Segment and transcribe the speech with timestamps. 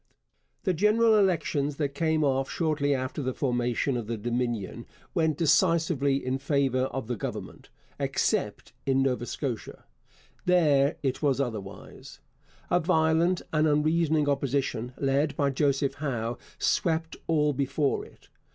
[0.63, 6.25] The general elections that came off shortly after the formation of the Dominion went decisively
[6.25, 9.85] in favour of the Government except in Nova Scotia.
[10.47, 12.19] There it was otherwise.
[12.71, 18.27] A violent and unreasoning opposition, led by Joseph Howe, swept all before it.